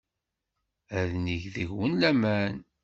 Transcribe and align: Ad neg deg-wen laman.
Ad 0.99 1.11
neg 1.25 1.41
deg-wen 1.55 1.93
laman. 2.01 2.55